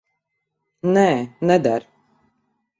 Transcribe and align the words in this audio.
Nē, 0.95 1.05
neder. 1.53 1.89